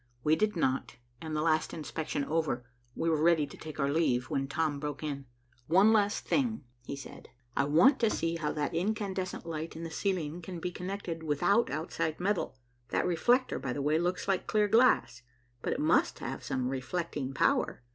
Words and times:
We 0.23 0.35
did 0.35 0.55
not, 0.55 0.95
and 1.21 1.35
the 1.35 1.43
last 1.43 1.75
inspection 1.75 2.25
over, 2.25 2.65
we 2.95 3.07
were 3.07 3.21
ready 3.21 3.45
to 3.45 3.55
take 3.55 3.79
our 3.79 3.91
leave, 3.93 4.31
when 4.31 4.47
Tom 4.47 4.79
broke 4.79 5.03
in. 5.03 5.27
"One 5.67 5.93
last 5.93 6.25
thing," 6.25 6.63
he 6.83 6.95
said; 6.95 7.29
"I 7.55 7.65
want 7.65 7.99
to 7.99 8.09
see 8.09 8.37
how 8.37 8.51
that 8.53 8.73
incandescent 8.73 9.45
light 9.45 9.75
in 9.75 9.83
the 9.83 9.91
ceiling 9.91 10.41
can 10.41 10.59
be 10.59 10.71
connected 10.71 11.21
without 11.21 11.69
outside 11.69 12.19
metal. 12.19 12.57
That 12.89 13.05
reflector, 13.05 13.59
by 13.59 13.73
the 13.73 13.81
way, 13.83 13.99
looks 13.99 14.27
like 14.27 14.47
clear 14.47 14.67
glass, 14.67 15.21
but 15.61 15.71
it 15.71 15.79
must 15.79 16.17
have 16.17 16.43
some 16.43 16.69
reflecting 16.69 17.35
power." 17.35 17.83